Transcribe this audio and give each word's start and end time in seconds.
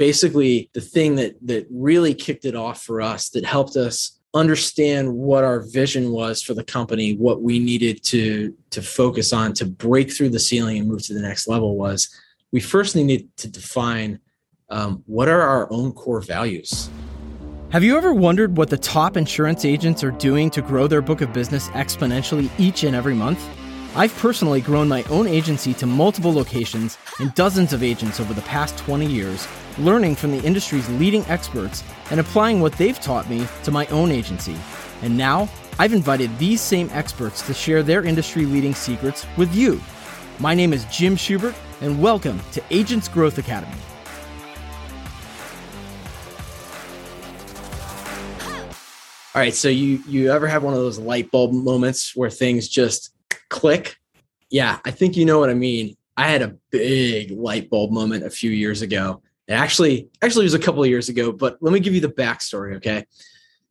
basically 0.00 0.70
the 0.72 0.80
thing 0.80 1.14
that 1.14 1.34
that 1.46 1.66
really 1.70 2.14
kicked 2.14 2.46
it 2.46 2.56
off 2.56 2.82
for 2.82 3.02
us 3.02 3.28
that 3.28 3.44
helped 3.44 3.76
us 3.76 4.18
understand 4.32 5.12
what 5.12 5.44
our 5.44 5.60
vision 5.60 6.10
was 6.10 6.42
for 6.42 6.54
the 6.54 6.64
company 6.64 7.16
what 7.16 7.42
we 7.42 7.58
needed 7.58 8.02
to 8.02 8.54
to 8.70 8.80
focus 8.80 9.32
on 9.32 9.52
to 9.52 9.66
break 9.66 10.10
through 10.10 10.30
the 10.30 10.38
ceiling 10.38 10.78
and 10.78 10.88
move 10.88 11.02
to 11.02 11.12
the 11.12 11.20
next 11.20 11.46
level 11.46 11.76
was 11.76 12.08
we 12.50 12.60
first 12.60 12.96
needed 12.96 13.28
to 13.36 13.46
define 13.46 14.18
um, 14.70 15.02
what 15.06 15.28
are 15.28 15.42
our 15.42 15.70
own 15.72 15.92
core 15.92 16.20
values. 16.20 16.88
Have 17.70 17.84
you 17.84 17.96
ever 17.96 18.12
wondered 18.12 18.56
what 18.56 18.70
the 18.70 18.78
top 18.78 19.16
insurance 19.16 19.64
agents 19.64 20.02
are 20.02 20.10
doing 20.10 20.50
to 20.50 20.62
grow 20.62 20.86
their 20.86 21.02
book 21.02 21.20
of 21.20 21.32
business 21.32 21.68
exponentially 21.68 22.50
each 22.58 22.82
and 22.84 22.96
every 22.96 23.14
month? 23.14 23.40
I've 23.94 24.16
personally 24.18 24.60
grown 24.60 24.88
my 24.88 25.02
own 25.04 25.26
agency 25.26 25.74
to 25.74 25.86
multiple 25.86 26.32
locations 26.32 26.96
and 27.18 27.34
dozens 27.34 27.72
of 27.72 27.82
agents 27.82 28.20
over 28.20 28.32
the 28.32 28.42
past 28.42 28.78
20 28.78 29.06
years, 29.06 29.46
learning 29.80 30.14
from 30.14 30.30
the 30.32 30.42
industry's 30.44 30.88
leading 30.90 31.24
experts 31.26 31.82
and 32.10 32.20
applying 32.20 32.60
what 32.60 32.72
they've 32.74 33.00
taught 33.00 33.28
me 33.28 33.46
to 33.64 33.70
my 33.70 33.86
own 33.86 34.12
agency. 34.12 34.56
And 35.02 35.16
now, 35.16 35.48
I've 35.78 35.92
invited 35.92 36.36
these 36.38 36.60
same 36.60 36.90
experts 36.92 37.40
to 37.46 37.54
share 37.54 37.82
their 37.82 38.04
industry 38.04 38.44
leading 38.44 38.74
secrets 38.74 39.26
with 39.36 39.54
you. 39.54 39.80
My 40.38 40.54
name 40.54 40.72
is 40.72 40.84
Jim 40.86 41.16
Schubert, 41.16 41.54
and 41.80 42.00
welcome 42.00 42.40
to 42.52 42.62
Agents 42.70 43.08
Growth 43.08 43.38
Academy. 43.38 43.74
All 49.32 49.40
right, 49.40 49.54
so 49.54 49.68
you 49.68 50.02
you 50.08 50.32
ever 50.32 50.48
have 50.48 50.64
one 50.64 50.74
of 50.74 50.80
those 50.80 50.98
light 50.98 51.30
bulb 51.30 51.52
moments 51.52 52.16
where 52.16 52.30
things 52.30 52.68
just 52.68 53.14
click. 53.48 53.96
Yeah, 54.50 54.80
I 54.84 54.90
think 54.90 55.16
you 55.16 55.24
know 55.24 55.38
what 55.38 55.50
I 55.50 55.54
mean. 55.54 55.96
I 56.16 56.26
had 56.26 56.42
a 56.42 56.56
big 56.70 57.30
light 57.30 57.70
bulb 57.70 57.92
moment 57.92 58.24
a 58.24 58.30
few 58.30 58.50
years 58.50 58.82
ago. 58.82 59.22
It 59.50 59.54
actually, 59.54 60.08
actually, 60.22 60.44
it 60.44 60.52
was 60.52 60.54
a 60.54 60.60
couple 60.60 60.80
of 60.80 60.88
years 60.88 61.08
ago. 61.08 61.32
But 61.32 61.58
let 61.60 61.72
me 61.72 61.80
give 61.80 61.92
you 61.92 62.00
the 62.00 62.08
backstory, 62.08 62.76
okay? 62.76 63.04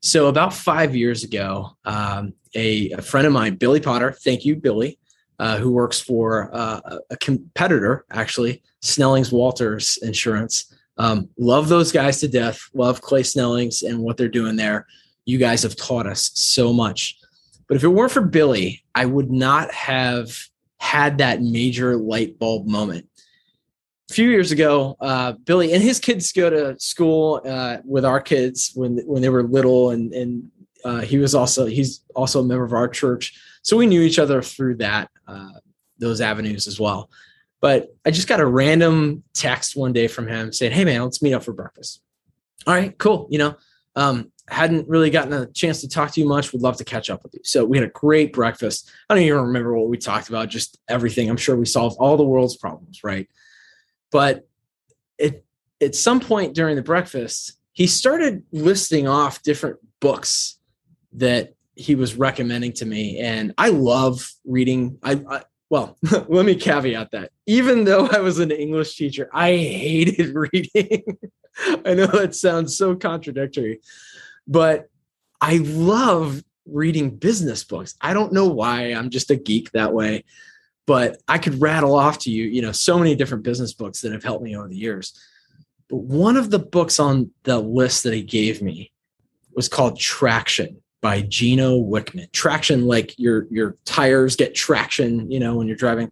So 0.02 0.28
about 0.28 0.54
five 0.54 0.94
years 0.94 1.24
ago, 1.24 1.78
um, 1.86 2.34
a, 2.54 2.92
a, 2.92 3.02
friend 3.02 3.26
of 3.26 3.32
mine, 3.32 3.56
Billy 3.56 3.80
Potter, 3.80 4.12
thank 4.12 4.44
you, 4.44 4.58
Billy, 4.58 5.00
uh, 5.40 5.58
who 5.58 5.72
works 5.72 6.02
for 6.02 6.50
uh, 6.54 6.98
a 7.10 7.16
competitor, 7.18 8.06
actually, 8.12 8.62
Snellings 8.82 9.32
Walters 9.32 9.98
Insurance. 10.02 10.76
Um, 10.98 11.30
love 11.38 11.70
those 11.70 11.94
guys 11.94 12.20
to 12.20 12.28
death. 12.28 12.60
Love 12.74 13.00
Clay 13.00 13.24
Snellings 13.24 13.82
and 13.82 14.00
what 14.00 14.18
they're 14.18 14.28
doing 14.28 14.58
there. 14.58 14.86
You 15.24 15.38
guys 15.38 15.64
have 15.64 15.78
taught 15.78 16.08
us 16.08 16.32
so 16.34 16.74
much. 16.74 17.18
But 17.70 17.78
if 17.78 17.86
it 17.86 17.90
weren't 17.90 18.12
for 18.12 18.22
Billy, 18.22 18.84
I 18.96 19.06
would 19.06 19.32
not 19.32 19.72
have 19.72 20.38
had 20.80 21.20
that 21.20 21.42
major 21.42 21.96
light 21.96 22.38
bulb 22.38 22.68
moment. 22.68 23.09
A 24.10 24.14
few 24.14 24.30
years 24.30 24.52
ago, 24.52 24.98
uh, 25.00 25.34
Billy 25.34 25.72
and 25.72 25.84
his 25.84 26.00
kids 26.00 26.32
go 26.32 26.50
to 26.50 26.80
school 26.80 27.42
uh, 27.46 27.78
with 27.86 28.06
our 28.06 28.20
kids 28.20 28.72
when 28.74 28.98
when 29.06 29.22
they 29.22 29.30
were 29.30 29.44
little, 29.44 29.92
and 29.92 30.12
and 30.14 30.52
uh, 30.84 31.02
he 31.02 31.20
was 31.20 31.36
also 31.36 31.68
he's 31.68 32.04
also 32.16 32.40
a 32.40 32.44
member 32.44 32.64
of 32.64 32.74
our 32.74 32.88
church, 32.88 33.40
so 33.62 33.78
we 33.78 33.86
knew 33.86 34.02
each 34.02 34.18
other 34.18 34.42
through 34.42 34.78
that 34.78 35.10
uh, 35.28 35.52
those 36.00 36.22
avenues 36.22 36.66
as 36.66 36.80
well. 36.80 37.12
But 37.62 37.94
I 38.04 38.10
just 38.10 38.28
got 38.28 38.40
a 38.40 38.46
random 38.46 39.24
text 39.34 39.76
one 39.76 39.94
day 39.94 40.08
from 40.08 40.28
him 40.28 40.52
saying, 40.54 40.72
"Hey 40.72 40.86
man, 40.86 41.04
let's 41.04 41.22
meet 41.22 41.34
up 41.34 41.44
for 41.44 41.54
breakfast." 41.54 42.02
All 42.66 42.74
right, 42.74 42.98
cool. 42.98 43.28
You 43.30 43.38
know, 43.38 43.58
um, 43.96 44.32
hadn't 44.48 44.90
really 44.90 45.12
gotten 45.12 45.34
a 45.34 45.46
chance 45.52 45.82
to 45.82 45.88
talk 45.88 46.12
to 46.14 46.20
you 46.20 46.28
much. 46.28 46.52
Would 46.52 46.64
love 46.64 46.78
to 46.78 46.84
catch 46.84 47.12
up 47.12 47.22
with 47.22 47.36
you. 47.36 47.42
So 47.44 47.64
we 47.64 47.78
had 47.78 47.88
a 47.88 47.92
great 47.92 48.34
breakfast. 48.34 48.90
I 49.08 49.14
don't 49.14 49.24
even 49.24 49.40
remember 49.40 49.78
what 49.78 49.88
we 49.88 49.98
talked 49.98 50.30
about, 50.30 50.50
just 50.50 50.80
everything. 50.88 51.30
I'm 51.30 51.38
sure 51.38 51.56
we 51.56 51.66
solved 51.66 51.98
all 52.00 52.18
the 52.18 52.24
world's 52.24 52.58
problems, 52.58 53.04
right? 53.04 53.30
But 54.12 54.48
it 55.18 55.46
at 55.82 55.96
some 55.96 56.20
point 56.20 56.56
during 56.56 56.76
the 56.76 56.82
breakfast, 56.82 57.58
he 57.74 57.88
started 57.88 58.44
listing 58.52 59.08
off 59.08 59.42
different 59.44 59.78
books 60.00 60.58
that 61.14 61.54
he 61.76 61.96
was 61.96 62.16
recommending 62.16 62.74
to 62.74 62.86
me. 62.86 63.20
And 63.20 63.54
I 63.58 63.70
love 63.70 64.30
reading. 64.46 64.98
I, 65.02 65.22
I 65.30 65.42
well, 65.70 65.98
let 66.28 66.46
me 66.46 66.56
caveat 66.56 67.12
that. 67.12 67.32
Even 67.46 67.84
though 67.84 68.08
I 68.08 68.20
was 68.20 68.40
an 68.40 68.52
English 68.52 68.96
teacher, 68.96 69.30
I 69.34 69.52
hated 69.56 70.36
reading. 70.54 71.04
I 71.86 71.94
know 71.94 72.08
that 72.08 72.36
sounds 72.36 72.78
so 72.78 72.96
contradictory, 72.96 73.82
but 74.48 74.90
I 75.42 75.58
love 75.58 76.44
reading 76.66 77.12
business 77.12 77.64
books. 77.64 77.96
I 78.02 78.14
don't 78.14 78.34
know 78.34 78.48
why. 78.48 78.94
I'm 78.94 79.10
just 79.10 79.32
a 79.32 79.36
geek 79.36 79.72
that 79.72 79.94
way. 79.94 80.24
But 80.90 81.22
I 81.28 81.38
could 81.38 81.62
rattle 81.62 81.94
off 81.94 82.18
to 82.22 82.32
you, 82.32 82.46
you 82.46 82.64
know, 82.64 82.72
so 82.72 82.98
many 82.98 83.14
different 83.14 83.44
business 83.44 83.74
books 83.74 84.02
that 84.02 84.12
have 84.12 84.24
helped 84.24 84.44
me 84.44 84.58
over 84.58 84.68
the 84.68 84.76
years. 84.76 85.14
But 85.88 85.98
one 85.98 86.36
of 86.36 86.50
the 86.50 86.58
books 86.58 87.00
on 87.00 87.30
the 87.44 87.60
list 87.60 88.02
that 88.06 88.14
he 88.16 88.24
gave 88.24 88.60
me 88.64 88.92
was 89.54 89.70
called 89.70 90.00
Traction 90.00 90.82
by 91.00 91.22
Gino 91.22 91.78
Wickman. 91.78 92.32
Traction, 92.32 92.88
like 92.88 93.14
your 93.20 93.46
your 93.52 93.78
tires 93.86 94.36
get 94.36 94.56
traction, 94.56 95.30
you 95.30 95.40
know, 95.40 95.58
when 95.58 95.68
you're 95.68 95.78
driving. 95.78 96.12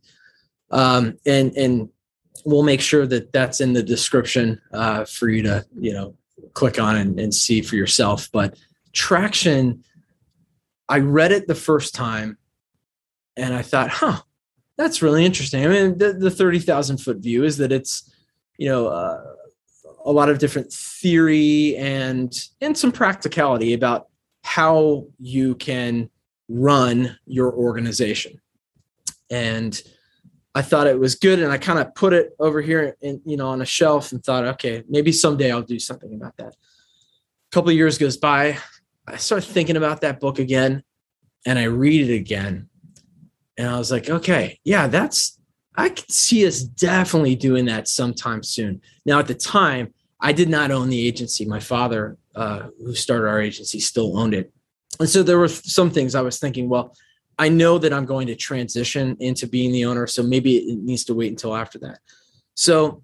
Um, 0.70 1.18
and 1.26 1.58
and 1.58 1.90
we'll 2.46 2.62
make 2.62 2.82
sure 2.82 3.08
that 3.08 3.34
that's 3.34 3.60
in 3.60 3.74
the 3.74 3.82
description 3.82 4.62
uh, 4.74 5.06
for 5.06 5.28
you 5.28 5.42
to, 5.42 5.66
you 5.80 5.94
know, 5.94 6.16
click 6.54 6.80
on 6.80 6.98
and, 6.98 7.20
and 7.20 7.34
see 7.34 7.64
for 7.64 7.78
yourself. 7.78 8.30
But 8.32 8.60
traction, 8.94 9.84
I 10.88 11.00
read 11.00 11.32
it 11.32 11.48
the 11.48 11.56
first 11.56 11.96
time 11.96 12.38
and 13.36 13.56
I 13.56 13.64
thought, 13.64 13.90
huh, 13.90 14.22
that's 14.78 15.02
really 15.02 15.26
interesting. 15.26 15.66
I 15.66 15.70
mean, 15.70 15.98
the, 15.98 16.14
the 16.14 16.32
30,000 16.32 16.98
foot 16.98 17.18
view 17.18 17.44
is 17.44 17.58
that 17.58 17.72
it's, 17.72 18.14
you 18.58 18.70
know, 18.70 18.88
uh, 18.88 19.24
a 20.06 20.12
lot 20.12 20.30
of 20.30 20.40
different 20.40 20.72
theory 20.72 21.76
and 21.76 22.34
and 22.62 22.78
some 22.78 22.94
practicality 22.94 23.74
about 23.74 24.08
how 24.44 25.06
you 25.20 25.56
can 25.56 26.10
run 26.48 27.18
your 27.26 27.54
organization. 27.54 28.40
And 29.30 29.80
I 30.56 30.62
thought 30.62 30.88
it 30.88 31.00
was 31.00 31.16
good, 31.16 31.40
and 31.40 31.52
I 31.52 31.58
kind 31.58 31.78
of 31.78 31.94
put 31.94 32.14
it 32.14 32.34
over 32.40 32.62
here, 32.62 32.96
and, 33.04 33.22
you 33.26 33.38
know, 33.38 33.50
on 33.50 33.62
a 33.62 33.66
shelf, 33.66 34.12
and 34.12 34.24
thought, 34.24 34.46
okay, 34.46 34.84
maybe 34.90 35.12
someday 35.12 35.52
I'll 35.52 35.62
do 35.62 35.78
something 35.78 36.14
about 36.14 36.38
that. 36.38 36.54
A 36.56 37.52
couple 37.52 37.70
of 37.70 37.76
years 37.76 37.98
goes 37.98 38.18
by, 38.18 38.58
I 39.06 39.18
start 39.18 39.44
thinking 39.44 39.78
about 39.78 40.02
that 40.02 40.20
book 40.20 40.40
again, 40.40 40.84
and 41.46 41.60
I 41.60 41.66
read 41.66 42.10
it 42.10 42.16
again, 42.16 42.70
and 43.58 43.68
I 43.68 43.78
was 43.78 43.92
like, 43.92 44.10
okay, 44.10 44.60
yeah, 44.64 44.88
that's 44.88 45.40
I 45.76 45.90
can 45.90 46.10
see 46.10 46.46
us 46.48 46.62
definitely 46.62 47.36
doing 47.36 47.66
that 47.66 47.88
sometime 47.88 48.42
soon. 48.44 48.82
Now, 49.06 49.20
at 49.20 49.28
the 49.28 49.36
time, 49.36 49.94
I 50.20 50.32
did 50.32 50.50
not 50.50 50.72
own 50.72 50.90
the 50.90 51.08
agency. 51.08 51.46
My 51.46 51.60
father, 51.60 52.18
uh, 52.36 52.68
who 52.84 52.96
started 52.96 53.28
our 53.28 53.42
agency, 53.42 53.80
still 53.80 54.18
owned 54.18 54.34
it, 54.34 54.52
and 55.00 55.10
so 55.10 55.24
there 55.24 55.38
were 55.38 55.48
some 55.48 55.92
things 55.92 56.16
I 56.16 56.22
was 56.22 56.40
thinking, 56.40 56.70
well 56.70 56.96
I 57.40 57.50
know 57.50 57.78
that 57.78 57.94
I'm 57.94 58.06
going 58.06 58.28
to 58.28 58.36
transition 58.36 59.16
into 59.20 59.48
being 59.48 59.72
the 59.72 59.86
owner, 59.86 60.08
so 60.08 60.24
maybe 60.24 60.58
it 60.58 60.80
needs 60.80 61.04
to 61.06 61.14
wait 61.14 61.30
until 61.30 61.56
after 61.56 61.78
that. 61.80 62.00
So 62.56 63.04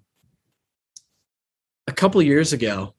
a 1.86 1.92
couple 1.92 2.20
years 2.22 2.52
ago, 2.52 2.94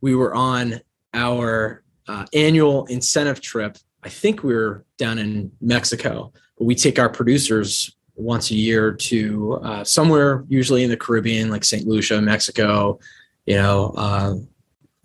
we 0.00 0.14
were 0.14 0.34
on 0.34 0.80
our 1.12 1.82
uh, 2.06 2.26
annual 2.32 2.86
incentive 2.86 3.40
trip. 3.40 3.76
I 4.04 4.08
think 4.08 4.42
we 4.42 4.54
were 4.54 4.84
down 4.96 5.18
in 5.18 5.50
Mexico, 5.60 6.32
but 6.56 6.64
we 6.64 6.74
take 6.74 6.98
our 6.98 7.08
producers 7.08 7.94
once 8.14 8.50
a 8.50 8.54
year 8.54 8.92
to 8.92 9.54
uh, 9.62 9.84
somewhere, 9.84 10.44
usually 10.48 10.82
in 10.82 10.90
the 10.90 10.96
Caribbean, 10.96 11.50
like 11.50 11.64
St. 11.64 11.86
Lucia, 11.86 12.20
Mexico, 12.20 12.98
you 13.46 13.56
know, 13.56 13.94
uh, 13.96 14.34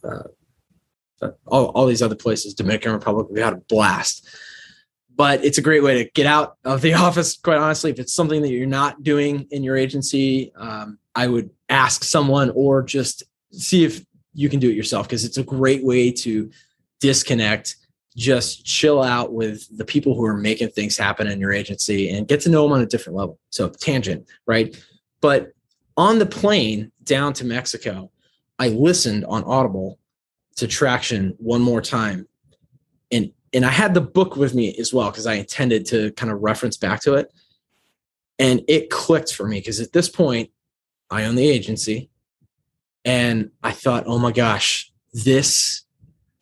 uh 0.03 0.23
all, 1.47 1.67
all 1.67 1.85
these 1.85 2.01
other 2.01 2.15
places, 2.15 2.53
Dominican 2.53 2.91
Republic. 2.91 3.27
We 3.29 3.39
had 3.39 3.53
a 3.53 3.57
blast 3.57 4.27
but 5.15 5.43
it's 5.43 5.57
a 5.57 5.61
great 5.61 5.83
way 5.83 6.03
to 6.03 6.09
get 6.11 6.25
out 6.25 6.57
of 6.63 6.81
the 6.81 6.93
office 7.05 7.37
quite 7.37 7.57
honestly 7.57 7.91
if 7.91 7.99
it's 7.99 8.13
something 8.13 8.41
that 8.41 8.49
you're 8.49 8.67
not 8.67 9.03
doing 9.03 9.47
in 9.51 9.63
your 9.63 9.77
agency 9.77 10.51
um, 10.55 10.97
i 11.15 11.27
would 11.27 11.49
ask 11.69 12.03
someone 12.03 12.51
or 12.55 12.81
just 12.83 13.23
see 13.51 13.83
if 13.83 14.05
you 14.33 14.49
can 14.49 14.59
do 14.59 14.69
it 14.69 14.75
yourself 14.75 15.07
because 15.07 15.23
it's 15.23 15.37
a 15.37 15.43
great 15.43 15.83
way 15.83 16.11
to 16.11 16.49
disconnect 16.99 17.75
just 18.15 18.65
chill 18.65 19.01
out 19.01 19.33
with 19.33 19.65
the 19.77 19.85
people 19.85 20.15
who 20.15 20.25
are 20.25 20.37
making 20.37 20.69
things 20.69 20.97
happen 20.97 21.27
in 21.27 21.39
your 21.39 21.51
agency 21.51 22.09
and 22.09 22.27
get 22.27 22.39
to 22.41 22.49
know 22.49 22.63
them 22.63 22.71
on 22.71 22.81
a 22.81 22.85
different 22.85 23.17
level 23.17 23.39
so 23.49 23.69
tangent 23.69 24.27
right 24.45 24.81
but 25.21 25.51
on 25.97 26.19
the 26.19 26.25
plane 26.25 26.91
down 27.03 27.33
to 27.33 27.45
mexico 27.45 28.09
i 28.59 28.67
listened 28.67 29.25
on 29.25 29.43
audible 29.45 29.97
to 30.55 30.67
traction 30.67 31.33
one 31.39 31.61
more 31.61 31.81
time 31.81 32.27
and 33.11 33.31
and 33.53 33.65
I 33.65 33.69
had 33.69 33.93
the 33.93 34.01
book 34.01 34.35
with 34.35 34.55
me 34.55 34.75
as 34.79 34.93
well 34.93 35.11
because 35.11 35.27
I 35.27 35.35
intended 35.35 35.85
to 35.87 36.11
kind 36.13 36.31
of 36.31 36.41
reference 36.41 36.75
back 36.75 37.01
to 37.01 37.13
it. 37.13 37.31
And 38.39 38.61
it 38.67 38.89
clicked 38.89 39.33
for 39.33 39.47
me 39.47 39.59
because 39.59 39.79
at 39.79 39.93
this 39.93 40.09
point, 40.09 40.49
I 41.11 41.25
own 41.25 41.35
the 41.35 41.47
agency. 41.47 42.09
And 43.05 43.51
I 43.61 43.71
thought, 43.71 44.05
oh 44.07 44.17
my 44.17 44.31
gosh, 44.31 44.91
this 45.13 45.83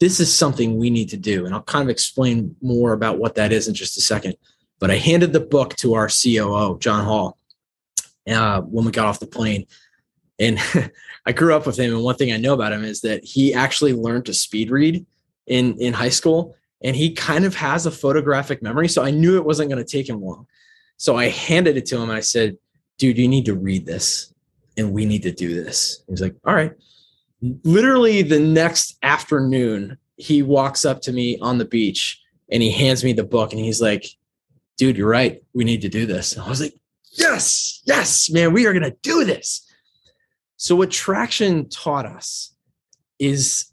this 0.02 0.20
is 0.20 0.36
something 0.36 0.78
we 0.78 0.90
need 0.90 1.10
to 1.10 1.18
do. 1.18 1.46
And 1.46 1.54
I'll 1.54 1.62
kind 1.62 1.84
of 1.84 1.90
explain 1.90 2.56
more 2.60 2.92
about 2.92 3.20
what 3.20 3.36
that 3.36 3.54
is 3.54 3.68
in 3.68 3.76
just 3.76 3.98
a 3.98 4.02
second. 4.02 4.36
But 4.80 4.90
I 4.90 4.96
handed 4.96 5.32
the 5.32 5.40
book 5.40 5.76
to 5.76 5.94
our 5.94 6.10
COO, 6.10 6.80
John 6.80 7.06
Hall, 7.06 7.38
uh, 8.28 8.62
when 8.62 8.84
we 8.84 8.92
got 8.92 9.06
off 9.06 9.20
the 9.20 9.28
plane. 9.28 9.68
And 10.40 10.58
I 11.28 11.34
grew 11.34 11.56
up 11.56 11.68
with 11.68 11.78
him, 11.78 11.94
and 11.94 12.04
one 12.04 12.16
thing 12.16 12.34
I 12.34 12.38
know 12.38 12.56
about 12.56 12.74
him 12.74 12.84
is 12.84 13.02
that 13.02 13.24
he 13.24 13.54
actually 13.54 13.94
learned 13.94 14.26
to 14.26 14.34
speed 14.34 14.72
read 14.72 15.06
in 15.46 15.78
in 15.80 15.94
high 15.94 16.10
school, 16.10 16.56
and 16.84 16.96
he 16.96 17.14
kind 17.14 17.46
of 17.46 17.54
has 17.54 17.86
a 17.86 17.92
photographic 17.92 18.64
memory. 18.64 18.90
So 18.90 19.04
I 19.04 19.12
knew 19.12 19.38
it 19.38 19.46
wasn't 19.46 19.70
going 19.70 19.86
to 19.86 19.90
take 19.90 20.10
him 20.10 20.20
long. 20.20 20.48
So 20.98 21.16
I 21.16 21.30
handed 21.30 21.78
it 21.78 21.86
to 21.88 21.98
him, 21.98 22.10
and 22.10 22.14
I 22.14 22.22
said, 22.22 22.58
"Dude, 22.98 23.20
you 23.20 23.28
need 23.28 23.46
to 23.46 23.54
read 23.54 23.86
this, 23.86 24.34
and 24.78 24.94
we 24.94 25.06
need 25.06 25.22
to 25.24 25.32
do 25.32 25.64
this." 25.64 26.04
He's 26.10 26.22
like, 26.22 26.36
"All 26.44 26.56
right." 26.56 26.74
Literally 27.64 28.22
the 28.22 28.40
next 28.40 28.98
afternoon, 29.02 29.98
he 30.18 30.44
walks 30.44 30.86
up 30.86 31.02
to 31.02 31.12
me 31.12 31.38
on 31.42 31.58
the 31.58 31.66
beach 31.66 32.22
and 32.52 32.62
he 32.62 32.72
hands 32.72 33.04
me 33.04 33.14
the 33.14 33.24
book, 33.24 33.54
and 33.54 33.62
he's 33.62 33.82
like, 33.82 34.06
"Dude, 34.78 34.98
you're 34.98 35.10
right. 35.10 35.42
We 35.54 35.64
need 35.64 35.82
to 35.82 35.90
do 35.90 36.06
this." 36.06 36.34
And 36.34 36.44
I 36.44 36.50
was 36.50 36.62
like, 36.62 36.76
"Yes, 37.14 37.82
yes, 37.86 38.30
man, 38.30 38.54
we 38.54 38.66
are 38.66 38.74
going 38.74 38.84
to 38.84 38.98
do 39.02 39.24
this." 39.24 39.66
So, 40.58 40.76
what 40.76 40.92
traction 40.92 41.70
taught 41.70 42.06
us 42.06 42.54
is 43.18 43.72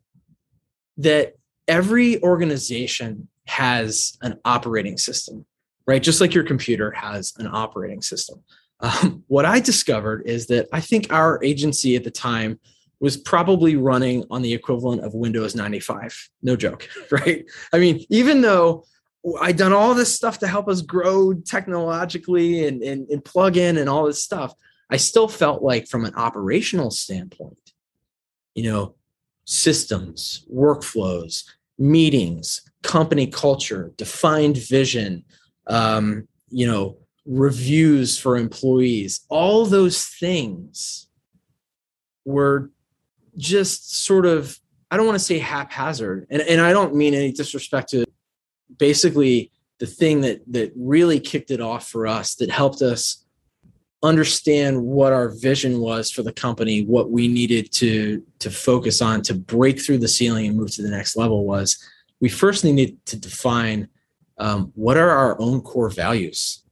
that 0.96 1.34
every 1.66 2.22
organization 2.22 3.28
has 3.46 4.16
an 4.22 4.38
operating 4.44 4.96
system, 4.96 5.44
right? 5.86 6.02
Just 6.02 6.20
like 6.20 6.34
your 6.34 6.44
computer 6.44 6.90
has 6.92 7.34
an 7.38 7.46
operating 7.46 8.02
system. 8.02 8.42
Um, 8.80 9.24
what 9.26 9.44
I 9.44 9.60
discovered 9.60 10.22
is 10.24 10.46
that 10.46 10.68
I 10.72 10.80
think 10.80 11.12
our 11.12 11.42
agency 11.42 11.96
at 11.96 12.04
the 12.04 12.10
time 12.10 12.60
was 13.00 13.16
probably 13.16 13.76
running 13.76 14.24
on 14.30 14.42
the 14.42 14.52
equivalent 14.52 15.04
of 15.04 15.14
Windows 15.14 15.54
95. 15.54 16.30
No 16.42 16.56
joke, 16.56 16.88
right? 17.10 17.44
I 17.72 17.78
mean, 17.78 18.04
even 18.10 18.40
though 18.40 18.84
I'd 19.40 19.56
done 19.56 19.72
all 19.72 19.94
this 19.94 20.14
stuff 20.14 20.38
to 20.40 20.48
help 20.48 20.68
us 20.68 20.82
grow 20.82 21.34
technologically 21.34 22.66
and, 22.66 22.82
and, 22.82 23.08
and 23.08 23.24
plug 23.24 23.56
in 23.56 23.76
and 23.76 23.88
all 23.88 24.06
this 24.06 24.22
stuff, 24.22 24.54
I 24.90 24.96
still 24.96 25.28
felt 25.28 25.62
like, 25.62 25.86
from 25.86 26.04
an 26.04 26.14
operational 26.14 26.90
standpoint, 26.90 27.72
you 28.54 28.64
know, 28.64 28.94
systems, 29.44 30.46
workflows, 30.52 31.44
meetings, 31.78 32.62
company 32.82 33.26
culture, 33.26 33.92
defined 33.96 34.56
vision, 34.56 35.24
um, 35.66 36.26
you 36.48 36.66
know, 36.66 36.96
reviews 37.26 38.18
for 38.18 38.36
employees, 38.36 39.20
all 39.28 39.66
those 39.66 40.06
things 40.06 41.08
were 42.24 42.70
just 43.38 44.04
sort 44.04 44.26
of, 44.26 44.58
I 44.90 44.96
don't 44.96 45.06
want 45.06 45.18
to 45.18 45.24
say 45.24 45.38
haphazard. 45.38 46.26
And, 46.30 46.42
and 46.42 46.60
I 46.60 46.72
don't 46.72 46.94
mean 46.94 47.14
any 47.14 47.32
disrespect 47.32 47.90
to 47.90 48.04
basically 48.76 49.50
the 49.78 49.86
thing 49.86 50.20
that 50.22 50.40
that 50.52 50.72
really 50.76 51.20
kicked 51.20 51.50
it 51.50 51.60
off 51.60 51.88
for 51.88 52.06
us 52.06 52.34
that 52.36 52.50
helped 52.50 52.82
us 52.82 53.24
understand 54.02 54.80
what 54.80 55.12
our 55.12 55.30
vision 55.30 55.80
was 55.80 56.10
for 56.10 56.22
the 56.22 56.32
company 56.32 56.84
what 56.84 57.10
we 57.10 57.26
needed 57.26 57.72
to 57.72 58.22
to 58.38 58.50
focus 58.50 59.02
on 59.02 59.22
to 59.22 59.34
break 59.34 59.80
through 59.80 59.98
the 59.98 60.06
ceiling 60.06 60.46
and 60.46 60.56
move 60.56 60.70
to 60.70 60.82
the 60.82 60.90
next 60.90 61.16
level 61.16 61.44
was 61.44 61.82
we 62.20 62.28
first 62.28 62.64
needed 62.64 62.96
to 63.06 63.16
define 63.16 63.88
um, 64.38 64.70
what 64.76 64.96
are 64.96 65.10
our 65.10 65.40
own 65.40 65.60
core 65.60 65.90
values 65.90 66.62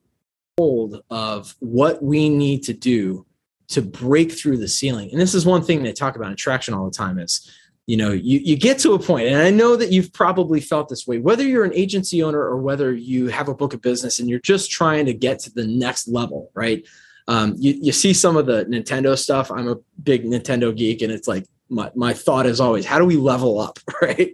hold 0.57 1.03
of 1.11 1.55
what 1.59 2.03
we 2.03 2.29
need 2.29 2.63
to 2.63 2.73
do 2.73 3.27
to 3.69 3.83
break 3.83 4.33
through 4.33 4.57
the 4.57 4.69
ceiling 4.69 5.09
and 5.13 5.21
this 5.21 5.35
is 5.35 5.45
one 5.45 5.63
thing 5.63 5.83
they 5.83 5.93
talk 5.93 6.17
about 6.17 6.31
in 6.31 6.37
traction 6.37 6.75
all 6.75 6.85
the 6.85 6.97
time 6.97 7.19
is 7.19 7.51
you 7.87 7.97
know 7.97 8.11
you, 8.13 8.39
you 8.41 8.57
get 8.57 8.79
to 8.79 8.93
a 8.93 8.99
point 8.99 9.27
and 9.27 9.37
i 9.37 9.51
know 9.51 9.77
that 9.77 9.93
you've 9.93 10.13
probably 10.13 10.61
felt 10.61 10.89
this 10.89 11.07
way 11.07 11.19
whether 11.19 11.45
you're 11.45 11.65
an 11.65 11.75
agency 11.75 12.23
owner 12.23 12.41
or 12.41 12.57
whether 12.59 12.93
you 12.93 13.29
have 13.29 13.49
a 13.49 13.55
book 13.55 13.75
of 13.75 13.83
business 13.83 14.19
and 14.19 14.29
you're 14.29 14.41
just 14.41 14.71
trying 14.71 15.07
to 15.07 15.15
get 15.15 15.39
to 15.39 15.53
the 15.53 15.67
next 15.67 16.09
level 16.09 16.51
right 16.55 16.87
um, 17.29 17.55
you, 17.59 17.79
you 17.81 17.93
see 17.93 18.13
some 18.13 18.37
of 18.37 18.47
the 18.47 18.65
Nintendo 18.67 19.19
stuff. 19.19 19.51
I'm 19.51 19.69
a 19.69 19.77
big 20.03 20.25
Nintendo 20.25 20.77
geek, 20.77 21.03
and 21.03 21.13
it's 21.13 21.27
like 21.27 21.45
my, 21.69 21.91
my 21.95 22.13
thought 22.13 22.47
is 22.47 22.61
always, 22.61 22.87
how 22.87 22.99
do 22.99 23.05
we 23.05 23.17
level 23.17 23.59
up, 23.59 23.79
right? 24.03 24.33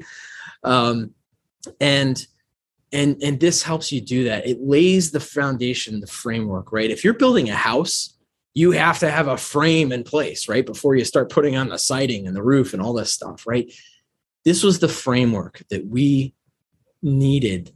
Um, 0.62 1.14
and 1.80 2.24
and 2.92 3.22
and 3.22 3.40
this 3.40 3.62
helps 3.62 3.90
you 3.90 4.00
do 4.00 4.24
that. 4.24 4.46
It 4.46 4.60
lays 4.60 5.12
the 5.12 5.20
foundation, 5.20 6.00
the 6.00 6.06
framework, 6.06 6.72
right? 6.72 6.90
If 6.90 7.04
you're 7.04 7.14
building 7.14 7.48
a 7.48 7.54
house, 7.54 8.18
you 8.54 8.72
have 8.72 8.98
to 8.98 9.10
have 9.10 9.28
a 9.28 9.36
frame 9.36 9.92
in 9.92 10.04
place, 10.04 10.48
right, 10.48 10.66
before 10.66 10.94
you 10.94 11.04
start 11.04 11.30
putting 11.30 11.56
on 11.56 11.68
the 11.68 11.78
siding 11.78 12.26
and 12.26 12.36
the 12.36 12.42
roof 12.42 12.72
and 12.72 12.82
all 12.82 12.92
this 12.92 13.12
stuff, 13.12 13.46
right? 13.46 13.72
This 14.44 14.62
was 14.62 14.78
the 14.78 14.88
framework 14.88 15.62
that 15.70 15.86
we 15.86 16.34
needed 17.02 17.72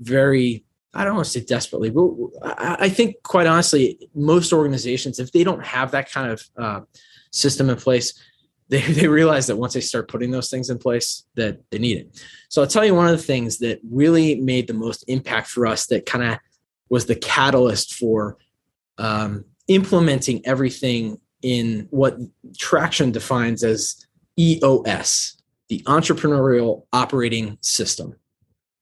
very 0.00 0.64
I 0.94 1.04
don't 1.04 1.14
want 1.14 1.26
to 1.26 1.30
say 1.30 1.44
desperately, 1.44 1.90
but 1.90 2.10
I 2.42 2.88
think 2.88 3.22
quite 3.22 3.46
honestly, 3.46 4.08
most 4.14 4.52
organizations, 4.52 5.20
if 5.20 5.30
they 5.32 5.44
don't 5.44 5.64
have 5.64 5.90
that 5.90 6.10
kind 6.10 6.32
of 6.32 6.42
uh, 6.56 6.80
system 7.30 7.68
in 7.68 7.76
place, 7.76 8.14
they, 8.70 8.80
they 8.80 9.08
realize 9.08 9.46
that 9.46 9.56
once 9.56 9.74
they 9.74 9.80
start 9.80 10.08
putting 10.08 10.30
those 10.30 10.50
things 10.50 10.70
in 10.70 10.78
place, 10.78 11.24
that 11.36 11.58
they 11.70 11.78
need 11.78 11.98
it. 11.98 12.22
So 12.48 12.62
I'll 12.62 12.68
tell 12.68 12.84
you 12.84 12.94
one 12.94 13.06
of 13.06 13.16
the 13.16 13.22
things 13.22 13.58
that 13.58 13.80
really 13.88 14.34
made 14.36 14.66
the 14.66 14.74
most 14.74 15.04
impact 15.08 15.48
for 15.48 15.66
us 15.66 15.86
that 15.86 16.04
kind 16.04 16.24
of 16.24 16.38
was 16.90 17.06
the 17.06 17.14
catalyst 17.14 17.94
for 17.94 18.36
um, 18.98 19.44
implementing 19.68 20.44
everything 20.44 21.18
in 21.42 21.86
what 21.90 22.16
Traction 22.58 23.12
defines 23.12 23.62
as 23.62 24.04
EOS, 24.38 25.40
the 25.68 25.82
Entrepreneurial 25.86 26.84
Operating 26.92 27.58
System 27.60 28.14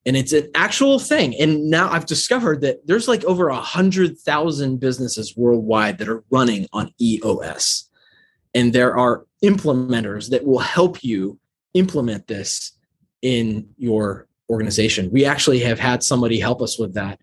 and 0.06 0.16
it's 0.16 0.32
an 0.32 0.48
actual 0.54 1.00
thing. 1.00 1.34
And 1.34 1.68
now 1.68 1.90
I've 1.90 2.06
discovered 2.06 2.60
that 2.60 2.86
there's 2.86 3.08
like 3.08 3.24
over 3.24 3.48
a 3.48 3.60
hundred 3.60 4.16
thousand 4.16 4.78
businesses 4.78 5.36
worldwide 5.36 5.98
that 5.98 6.08
are 6.08 6.22
running 6.30 6.68
on 6.72 6.94
EOS, 7.00 7.90
and 8.54 8.72
there 8.72 8.96
are 8.96 9.26
implementers 9.44 10.30
that 10.30 10.46
will 10.46 10.60
help 10.60 11.02
you 11.02 11.38
implement 11.74 12.28
this 12.28 12.72
in 13.20 13.68
your 13.76 14.28
organization. 14.48 15.10
We 15.10 15.24
actually 15.24 15.58
have 15.60 15.80
had 15.80 16.04
somebody 16.04 16.38
help 16.38 16.62
us 16.62 16.78
with 16.78 16.94
that, 16.94 17.18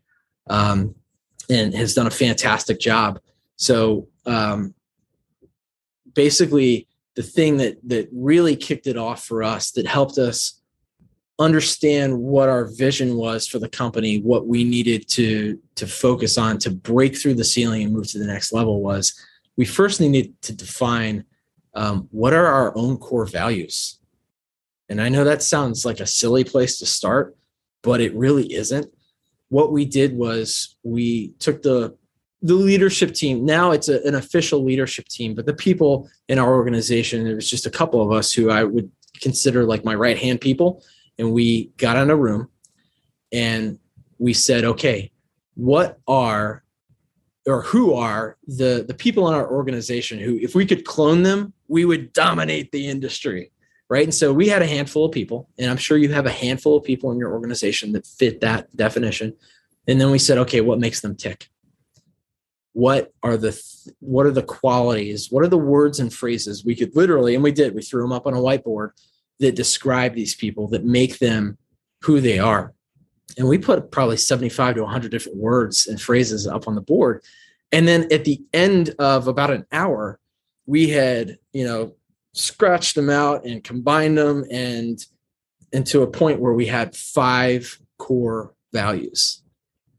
um, 0.50 0.94
and 1.50 1.74
has 1.74 1.94
done 1.94 2.08
a 2.08 2.12
fantastic 2.12 2.82
job. 2.82 3.20
So 3.56 4.08
um, 4.26 4.74
basically, 6.14 6.88
the 7.16 7.24
thing 7.24 7.58
that 7.58 7.78
that 7.88 8.10
really 8.12 8.56
kicked 8.56 8.88
it 8.88 8.98
off 8.98 9.24
for 9.24 9.44
us, 9.44 9.72
that 9.72 9.86
helped 9.86 10.18
us 10.18 10.60
understand 11.40 12.18
what 12.18 12.50
our 12.50 12.66
vision 12.66 13.16
was 13.16 13.48
for 13.48 13.60
the 13.60 13.70
company, 13.70 14.20
what 14.20 14.48
we 14.48 14.64
needed 14.64 15.08
to 15.10 15.60
to 15.76 15.88
focus 15.88 16.38
on 16.38 16.58
to 16.60 16.72
break 16.72 17.18
through 17.18 17.36
the 17.36 17.44
ceiling 17.44 17.84
and 17.84 17.94
move 17.94 18.08
to 18.12 18.20
the 18.20 18.28
next 18.28 18.54
level 18.54 18.82
was 18.82 19.14
we 19.58 19.66
first 19.66 20.00
needed 20.00 20.40
to 20.42 20.56
define 20.56 21.24
um, 21.76 22.08
what 22.12 22.34
are 22.34 22.48
our 22.48 22.76
own 22.78 22.98
core 22.98 23.26
values. 23.26 24.00
And 24.90 25.02
I 25.02 25.10
know 25.10 25.24
that 25.24 25.42
sounds 25.42 25.86
like 25.86 26.00
a 26.00 26.06
silly 26.06 26.44
place 26.44 26.78
to 26.80 26.86
start, 26.86 27.36
but 27.82 28.02
it 28.02 28.14
really 28.16 28.54
isn't. 28.54 28.88
What 29.50 29.72
we 29.72 29.86
did 29.86 30.16
was 30.16 30.76
we 30.84 31.30
took 31.40 31.62
the 31.62 31.98
the 32.44 32.54
leadership 32.54 33.14
team. 33.14 33.46
Now 33.46 33.72
it's 33.72 33.88
a, 33.88 34.06
an 34.06 34.16
official 34.16 34.64
leadership 34.64 35.08
team, 35.08 35.34
but 35.34 35.46
the 35.46 35.54
people 35.54 36.10
in 36.28 36.38
our 36.38 36.54
organization, 36.54 37.26
it 37.26 37.34
was 37.34 37.50
just 37.50 37.66
a 37.66 37.72
couple 37.72 38.02
of 38.02 38.12
us 38.12 38.34
who 38.34 38.52
I 38.52 38.66
would 38.66 38.92
consider 39.22 39.64
like 39.64 39.86
my 39.86 39.96
right 39.96 40.18
hand 40.18 40.42
people 40.42 40.84
and 41.18 41.32
we 41.32 41.72
got 41.78 41.96
in 41.96 42.10
a 42.10 42.16
room 42.16 42.50
and 43.32 43.80
we 44.20 44.34
said, 44.34 44.66
okay, 44.66 45.12
what 45.56 46.00
are 46.08 46.64
or 47.46 47.62
who 47.62 47.94
are 47.94 48.38
the 48.48 48.86
the 48.88 48.94
people 48.94 49.28
in 49.28 49.34
our 49.34 49.50
organization 49.50 50.18
who 50.18 50.38
if 50.38 50.56
we 50.56 50.66
could 50.66 50.86
clone 50.86 51.24
them, 51.24 51.54
we 51.68 51.86
would 51.86 52.14
dominate 52.14 52.72
the 52.72 52.88
industry. 52.88 53.52
Right. 53.90 54.06
And 54.06 54.14
so 54.14 54.34
we 54.34 54.48
had 54.48 54.62
a 54.64 54.68
handful 54.68 55.06
of 55.06 55.12
people, 55.12 55.50
and 55.60 55.70
I'm 55.70 55.78
sure 55.78 55.98
you 55.98 56.12
have 56.14 56.26
a 56.26 56.32
handful 56.32 56.76
of 56.76 56.84
people 56.84 57.12
in 57.12 57.20
your 57.20 57.32
organization 57.32 57.92
that 57.92 58.08
fit 58.08 58.42
that 58.42 58.76
definition. 58.76 59.36
And 59.88 60.02
then 60.02 60.10
we 60.10 60.18
said, 60.18 60.38
okay, 60.40 60.62
what 60.62 60.80
makes 60.80 61.02
them 61.02 61.16
tick? 61.16 61.50
What 62.74 63.14
are 63.22 63.38
the 63.38 63.60
what 64.00 64.26
are 64.26 64.32
the 64.32 64.44
qualities? 64.44 65.32
What 65.32 65.44
are 65.44 65.50
the 65.50 65.58
words 65.58 66.00
and 66.00 66.14
phrases 66.14 66.66
we 66.66 66.76
could 66.76 66.96
literally, 66.96 67.36
and 67.36 67.44
we 67.44 67.52
did, 67.52 67.76
we 67.76 67.82
threw 67.82 68.02
them 68.02 68.12
up 68.12 68.26
on 68.28 68.34
a 68.34 68.38
whiteboard 68.38 68.92
that 69.40 69.56
describe 69.56 70.16
these 70.16 70.36
people 70.36 70.68
that 70.70 70.84
make 70.84 71.20
them 71.20 71.58
who 72.02 72.20
they 72.20 72.40
are. 72.40 72.74
And 73.38 73.48
we 73.48 73.58
put 73.58 73.92
probably 73.92 74.18
75 74.18 74.76
to 74.76 74.84
100 74.84 75.12
different 75.12 75.38
words 75.38 75.88
and 75.88 76.02
phrases 76.02 76.46
up 76.48 76.68
on 76.68 76.76
the 76.76 76.82
board. 76.82 77.24
And 77.72 77.88
then 77.88 78.08
at 78.12 78.26
the 78.26 78.42
end 78.54 78.94
of 79.00 79.28
about 79.28 79.52
an 79.52 79.66
hour, 79.72 80.20
we 80.66 80.90
had, 80.90 81.38
you 81.52 81.66
know, 81.66 81.96
scratched 82.34 82.96
them 82.96 83.10
out 83.10 83.46
and 83.46 83.64
combined 83.64 84.18
them 84.18 84.46
and 84.52 85.04
into 85.72 86.02
a 86.02 86.08
point 86.08 86.40
where 86.40 86.54
we 86.54 86.68
had 86.68 86.96
five 86.96 87.80
core 87.98 88.54
values. 88.72 89.42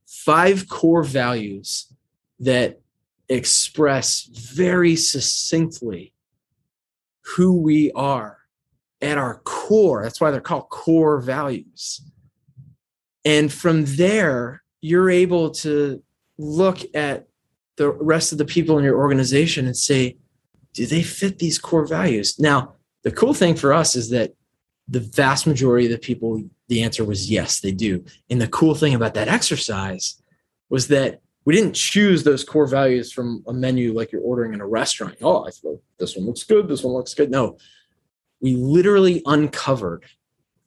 Five 0.07 0.69
core 0.69 1.03
values 1.03 1.93
that 2.41 2.81
express 3.29 4.25
very 4.25 4.97
succinctly 4.97 6.13
who 7.37 7.61
we 7.61 7.91
are 7.93 8.39
at 9.01 9.19
our 9.19 9.41
core. 9.45 10.03
That's 10.03 10.21
why 10.21 10.31
they're 10.31 10.41
called 10.41 10.69
core 10.69 11.21
values. 11.21 12.03
And 13.25 13.53
from 13.53 13.85
there, 13.85 14.63
you're 14.81 15.11
able 15.11 15.51
to 15.51 16.03
look 16.39 16.79
at 16.95 17.27
the 17.77 17.91
rest 17.91 18.33
of 18.33 18.39
the 18.39 18.45
people 18.45 18.79
in 18.79 18.85
your 18.85 18.99
organization 18.99 19.67
and 19.67 19.77
say, 19.77 20.17
do 20.75 20.87
they 20.87 21.03
fit 21.03 21.39
these 21.39 21.59
core 21.59 21.87
values? 21.87 22.39
Now, 22.39 22.75
the 23.03 23.11
cool 23.11 23.35
thing 23.35 23.55
for 23.55 23.73
us 23.73 23.97
is 23.97 24.11
that 24.11 24.35
the 24.89 25.01
vast 25.01 25.47
majority 25.47 25.87
of 25.87 25.93
the 25.93 25.99
people, 25.99 26.43
the 26.69 26.83
answer 26.83 27.05
was 27.05 27.31
yes, 27.31 27.61
they 27.61 27.73
do. 27.73 28.05
And 28.29 28.41
the 28.41 28.49
cool 28.49 28.75
thing 28.75 28.95
about 28.95 29.15
that 29.15 29.29
exercise 29.29 30.21
was 30.69 30.89
that 30.89 31.21
we 31.45 31.55
didn't 31.55 31.75
choose 31.75 32.23
those 32.23 32.45
core 32.45 32.67
values 32.67 33.13
from 33.13 33.45
a 33.47 33.53
menu 33.53 33.93
like 33.93 34.13
you're 34.13 34.23
ordering 34.23 34.55
in 34.55 34.61
a 34.61 34.67
restaurant. 34.67 35.17
Oh, 35.23 35.45
I 35.47 35.51
thought 35.51 35.83
this 35.99 36.17
one 36.17 36.27
looks 36.27 36.45
good. 36.45 36.69
This 36.69 36.83
one 36.83 36.95
looks 36.95 37.15
good. 37.15 37.31
No, 37.31 37.59
we 38.41 38.57
literally 38.57 39.23
uncovered 39.27 40.05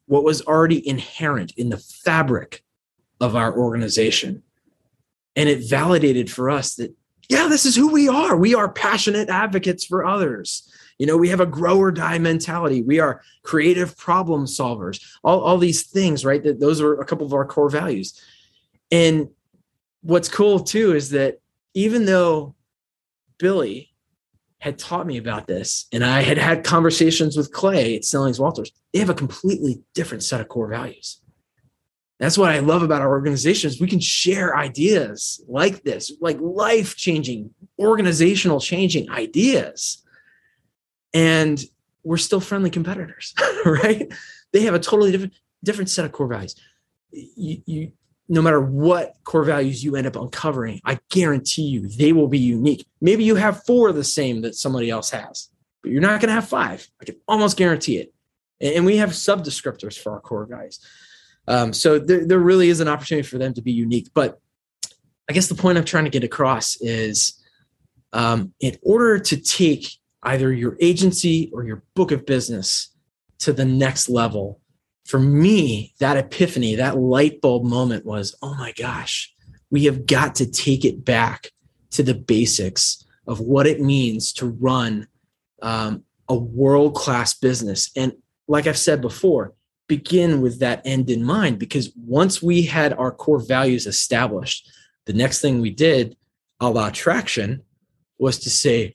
what 0.06 0.24
was 0.24 0.42
already 0.42 0.86
inherent 0.88 1.52
in 1.56 1.68
the 1.68 1.78
fabric 1.78 2.64
of 3.20 3.36
our 3.36 3.56
organization. 3.56 4.42
And 5.36 5.48
it 5.48 5.68
validated 5.68 6.30
for 6.30 6.50
us 6.50 6.76
that, 6.76 6.94
yeah, 7.28 7.46
this 7.48 7.66
is 7.66 7.76
who 7.76 7.92
we 7.92 8.08
are. 8.08 8.36
We 8.36 8.54
are 8.54 8.72
passionate 8.72 9.28
advocates 9.28 9.84
for 9.84 10.04
others. 10.04 10.72
You 10.98 11.06
know, 11.06 11.16
we 11.16 11.28
have 11.28 11.40
a 11.40 11.46
grow 11.46 11.78
or 11.78 11.92
die 11.92 12.18
mentality. 12.18 12.82
We 12.82 12.98
are 12.98 13.22
creative 13.42 13.96
problem 13.96 14.46
solvers. 14.46 15.00
All, 15.22 15.40
all 15.40 15.58
these 15.58 15.86
things, 15.86 16.24
right? 16.24 16.42
That 16.42 16.58
those 16.58 16.80
are 16.80 17.00
a 17.00 17.04
couple 17.04 17.26
of 17.26 17.34
our 17.34 17.44
core 17.44 17.70
values. 17.70 18.20
And 18.90 19.28
what's 20.02 20.28
cool 20.28 20.60
too 20.60 20.94
is 20.94 21.10
that 21.10 21.40
even 21.74 22.04
though 22.04 22.54
Billy 23.38 23.92
had 24.58 24.78
taught 24.78 25.06
me 25.06 25.16
about 25.16 25.46
this 25.46 25.86
and 25.92 26.04
I 26.04 26.22
had 26.22 26.38
had 26.38 26.64
conversations 26.64 27.36
with 27.36 27.52
Clay 27.52 27.96
at 27.96 28.04
Snellings 28.04 28.40
Walters, 28.40 28.72
they 28.92 28.98
have 28.98 29.10
a 29.10 29.14
completely 29.14 29.80
different 29.94 30.22
set 30.22 30.40
of 30.40 30.48
core 30.48 30.68
values. 30.68 31.20
That's 32.18 32.36
what 32.36 32.50
I 32.50 32.58
love 32.58 32.82
about 32.82 33.00
our 33.00 33.10
organizations. 33.10 33.80
We 33.80 33.86
can 33.86 34.00
share 34.00 34.56
ideas 34.56 35.40
like 35.46 35.84
this, 35.84 36.10
like 36.20 36.38
life 36.40 36.96
changing, 36.96 37.54
organizational 37.78 38.58
changing 38.58 39.08
ideas. 39.10 40.02
And 41.14 41.62
we're 42.02 42.16
still 42.16 42.40
friendly 42.40 42.70
competitors, 42.70 43.34
right? 43.64 44.12
They 44.52 44.62
have 44.62 44.74
a 44.74 44.80
totally 44.80 45.12
different 45.12 45.34
different 45.64 45.90
set 45.90 46.04
of 46.04 46.12
core 46.12 46.28
values. 46.28 46.54
You, 47.12 47.62
you 47.66 47.92
no 48.28 48.42
matter 48.42 48.60
what 48.60 49.14
core 49.24 49.44
values 49.44 49.82
you 49.82 49.96
end 49.96 50.06
up 50.06 50.16
uncovering, 50.16 50.80
I 50.84 50.98
guarantee 51.10 51.62
you 51.62 51.88
they 51.88 52.12
will 52.12 52.28
be 52.28 52.38
unique. 52.38 52.86
Maybe 53.00 53.24
you 53.24 53.36
have 53.36 53.64
four 53.64 53.88
of 53.88 53.96
the 53.96 54.04
same 54.04 54.42
that 54.42 54.54
somebody 54.54 54.90
else 54.90 55.10
has, 55.10 55.48
but 55.82 55.92
you're 55.92 56.02
not 56.02 56.20
going 56.20 56.28
to 56.28 56.34
have 56.34 56.48
five. 56.48 56.86
I 57.00 57.06
can 57.06 57.16
almost 57.26 57.56
guarantee 57.56 57.98
it. 57.98 58.12
And 58.60 58.84
we 58.84 58.96
have 58.98 59.14
sub 59.14 59.44
descriptors 59.44 59.98
for 59.98 60.12
our 60.12 60.20
core 60.20 60.46
values. 60.46 60.80
Um, 61.46 61.72
so 61.72 61.98
there, 61.98 62.26
there 62.26 62.38
really 62.38 62.68
is 62.68 62.80
an 62.80 62.88
opportunity 62.88 63.26
for 63.26 63.38
them 63.38 63.54
to 63.54 63.62
be 63.62 63.72
unique. 63.72 64.08
But 64.12 64.38
I 65.28 65.32
guess 65.32 65.48
the 65.48 65.54
point 65.54 65.78
I'm 65.78 65.84
trying 65.84 66.04
to 66.04 66.10
get 66.10 66.24
across 66.24 66.76
is 66.80 67.42
um, 68.12 68.52
in 68.60 68.76
order 68.82 69.18
to 69.18 69.36
take 69.36 69.88
either 70.22 70.52
your 70.52 70.76
agency 70.80 71.50
or 71.54 71.64
your 71.64 71.82
book 71.94 72.10
of 72.10 72.26
business 72.26 72.88
to 73.40 73.52
the 73.52 73.64
next 73.64 74.08
level, 74.08 74.60
for 75.08 75.18
me, 75.18 75.94
that 76.00 76.18
epiphany, 76.18 76.74
that 76.74 76.98
light 76.98 77.40
bulb 77.40 77.64
moment 77.64 78.04
was, 78.04 78.36
oh 78.42 78.54
my 78.54 78.72
gosh, 78.72 79.32
we 79.70 79.86
have 79.86 80.04
got 80.04 80.34
to 80.34 80.50
take 80.50 80.84
it 80.84 81.02
back 81.02 81.50
to 81.92 82.02
the 82.02 82.12
basics 82.12 83.02
of 83.26 83.40
what 83.40 83.66
it 83.66 83.80
means 83.80 84.34
to 84.34 84.46
run 84.46 85.08
um, 85.62 86.04
a 86.28 86.34
world 86.36 86.94
class 86.94 87.32
business. 87.32 87.90
And 87.96 88.12
like 88.48 88.66
I've 88.66 88.76
said 88.76 89.00
before, 89.00 89.54
begin 89.86 90.42
with 90.42 90.58
that 90.60 90.82
end 90.84 91.08
in 91.08 91.24
mind 91.24 91.58
because 91.58 91.90
once 91.96 92.42
we 92.42 92.60
had 92.60 92.92
our 92.92 93.10
core 93.10 93.40
values 93.40 93.86
established, 93.86 94.70
the 95.06 95.14
next 95.14 95.40
thing 95.40 95.62
we 95.62 95.70
did, 95.70 96.18
a 96.60 96.68
la 96.68 96.90
traction, 96.90 97.62
was 98.18 98.38
to 98.40 98.50
say, 98.50 98.94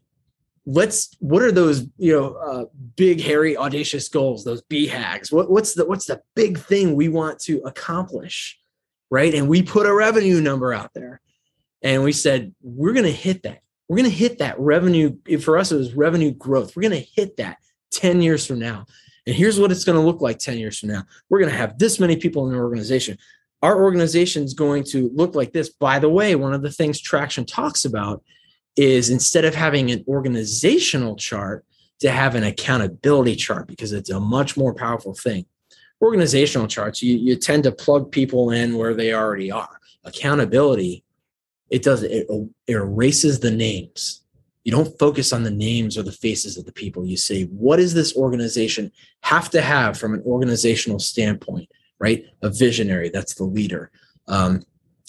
let's 0.65 1.15
what 1.19 1.41
are 1.41 1.51
those 1.51 1.85
you 1.97 2.13
know 2.13 2.33
uh, 2.35 2.65
big 2.95 3.21
hairy 3.21 3.57
audacious 3.57 4.07
goals 4.07 4.45
those 4.45 4.61
BHAGs 4.63 5.31
what, 5.31 5.51
what's 5.51 5.73
the 5.73 5.85
what's 5.85 6.05
the 6.05 6.21
big 6.35 6.57
thing 6.57 6.95
we 6.95 7.09
want 7.09 7.39
to 7.39 7.61
accomplish 7.65 8.59
right? 9.13 9.35
And 9.35 9.47
we 9.47 9.61
put 9.61 9.85
a 9.85 9.93
revenue 9.93 10.41
number 10.41 10.73
out 10.73 10.91
there. 10.95 11.21
And 11.83 12.03
we 12.03 12.13
said 12.13 12.51
we're 12.63 12.93
going 12.93 13.05
to 13.05 13.11
hit 13.11 13.43
that. 13.43 13.59
We're 13.87 13.97
going 13.97 14.09
to 14.09 14.15
hit 14.15 14.39
that 14.39 14.59
revenue 14.59 15.15
for 15.39 15.55
us 15.55 15.71
it 15.71 15.77
was 15.77 15.93
revenue 15.93 16.31
growth 16.31 16.75
we're 16.75 16.89
going 16.89 17.03
to 17.03 17.11
hit 17.15 17.37
that 17.37 17.57
10 17.91 18.23
years 18.23 18.43
from 18.45 18.57
now. 18.57 18.85
And 19.27 19.35
here's 19.35 19.59
what 19.59 19.71
it's 19.71 19.83
going 19.83 19.99
to 19.99 20.05
look 20.05 20.19
like 20.19 20.39
10 20.39 20.57
years 20.57 20.79
from 20.79 20.89
now. 20.89 21.03
We're 21.29 21.39
going 21.39 21.51
to 21.51 21.57
have 21.57 21.77
this 21.77 21.99
many 21.99 22.15
people 22.15 22.47
in 22.47 22.55
an 22.55 22.59
organization. 22.59 23.19
Our 23.61 23.83
organization 23.83 24.43
is 24.43 24.55
going 24.55 24.83
to 24.85 25.11
look 25.13 25.35
like 25.35 25.53
this. 25.53 25.69
By 25.69 25.99
the 25.99 26.09
way 26.09 26.33
one 26.33 26.55
of 26.55 26.63
the 26.63 26.71
things 26.71 26.99
traction 26.99 27.45
talks 27.45 27.85
about 27.85 28.23
is 28.75 29.09
instead 29.09 29.45
of 29.45 29.55
having 29.55 29.91
an 29.91 30.03
organizational 30.07 31.15
chart 31.15 31.65
to 31.99 32.11
have 32.11 32.35
an 32.35 32.43
accountability 32.43 33.35
chart 33.35 33.67
because 33.67 33.93
it's 33.93 34.09
a 34.09 34.19
much 34.19 34.57
more 34.57 34.73
powerful 34.73 35.13
thing. 35.13 35.45
Organizational 36.01 36.67
charts 36.67 37.01
you, 37.01 37.15
you 37.17 37.35
tend 37.35 37.63
to 37.63 37.71
plug 37.71 38.11
people 38.11 38.51
in 38.51 38.77
where 38.77 38.93
they 38.93 39.13
already 39.13 39.51
are. 39.51 39.79
Accountability 40.03 41.03
it 41.69 41.81
does 41.81 42.03
it, 42.03 42.27
it 42.29 42.49
erases 42.67 43.39
the 43.39 43.49
names. 43.49 44.21
You 44.63 44.71
don't 44.71 44.97
focus 44.99 45.33
on 45.33 45.43
the 45.43 45.51
names 45.51 45.97
or 45.97 46.03
the 46.03 46.11
faces 46.11 46.57
of 46.57 46.65
the 46.65 46.71
people. 46.71 47.05
You 47.05 47.17
say 47.17 47.43
what 47.45 47.77
does 47.77 47.93
this 47.93 48.15
organization 48.15 48.91
have 49.21 49.49
to 49.51 49.61
have 49.61 49.97
from 49.97 50.13
an 50.13 50.21
organizational 50.25 50.99
standpoint 50.99 51.69
right? 52.03 52.25
A 52.41 52.49
visionary 52.49 53.09
that's 53.09 53.35
the 53.35 53.45
leader. 53.45 53.89
Um, 54.27 54.63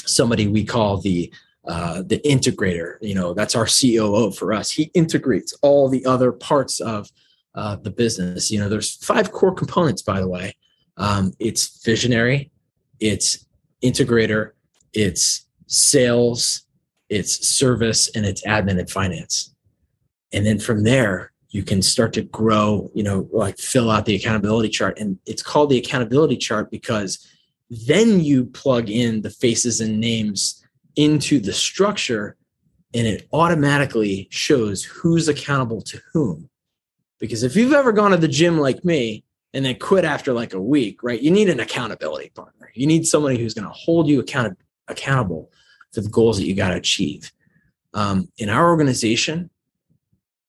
somebody 0.04 0.46
we 0.46 0.64
call 0.64 0.98
the 0.98 1.32
uh, 1.66 2.02
the 2.02 2.18
integrator. 2.20 2.96
You 3.00 3.14
know, 3.14 3.34
that's 3.34 3.54
our 3.54 3.66
COO 3.66 4.30
for 4.32 4.52
us. 4.52 4.70
He 4.70 4.90
integrates 4.94 5.52
all 5.62 5.88
the 5.88 6.04
other 6.04 6.32
parts 6.32 6.80
of 6.80 7.10
uh, 7.54 7.76
the 7.76 7.90
business. 7.90 8.50
You 8.50 8.58
know, 8.58 8.68
there's 8.68 8.96
five 8.96 9.32
core 9.32 9.54
components, 9.54 10.02
by 10.02 10.20
the 10.20 10.28
way. 10.28 10.56
Um, 10.96 11.32
it's 11.38 11.82
visionary, 11.84 12.50
it's 13.00 13.46
integrator, 13.82 14.52
it's 14.92 15.46
sales, 15.66 16.62
it's 17.08 17.46
service, 17.46 18.08
and 18.14 18.24
it's 18.24 18.44
admin 18.46 18.78
and 18.78 18.90
finance. 18.90 19.54
And 20.32 20.46
then 20.46 20.58
from 20.58 20.84
there, 20.84 21.32
you 21.50 21.62
can 21.62 21.82
start 21.82 22.12
to 22.14 22.22
grow, 22.22 22.90
you 22.94 23.02
know, 23.04 23.28
like 23.32 23.58
fill 23.58 23.90
out 23.90 24.06
the 24.06 24.16
accountability 24.16 24.68
chart. 24.68 24.98
And 24.98 25.18
it's 25.24 25.42
called 25.42 25.70
the 25.70 25.78
accountability 25.78 26.36
chart 26.36 26.70
because 26.70 27.24
then 27.70 28.20
you 28.20 28.46
plug 28.46 28.90
in 28.90 29.22
the 29.22 29.30
faces 29.30 29.80
and 29.80 30.00
names 30.00 30.63
into 30.96 31.40
the 31.40 31.52
structure 31.52 32.36
and 32.94 33.06
it 33.06 33.26
automatically 33.32 34.28
shows 34.30 34.84
who's 34.84 35.28
accountable 35.28 35.82
to 35.82 36.00
whom. 36.12 36.48
Because 37.18 37.42
if 37.42 37.56
you've 37.56 37.72
ever 37.72 37.92
gone 37.92 38.12
to 38.12 38.16
the 38.16 38.28
gym 38.28 38.58
like 38.58 38.84
me 38.84 39.24
and 39.52 39.64
then 39.64 39.78
quit 39.78 40.04
after 40.04 40.32
like 40.32 40.54
a 40.54 40.60
week, 40.60 41.02
right, 41.02 41.20
you 41.20 41.30
need 41.30 41.48
an 41.48 41.60
accountability 41.60 42.30
partner. 42.30 42.70
You 42.74 42.86
need 42.86 43.06
somebody 43.06 43.38
who's 43.38 43.54
going 43.54 43.66
to 43.66 43.74
hold 43.74 44.08
you 44.08 44.20
account- 44.20 44.58
accountable 44.88 45.50
for 45.92 46.00
the 46.00 46.08
goals 46.08 46.38
that 46.38 46.46
you 46.46 46.54
got 46.54 46.70
to 46.70 46.76
achieve. 46.76 47.32
Um, 47.94 48.28
in 48.38 48.48
our 48.48 48.68
organization, 48.68 49.50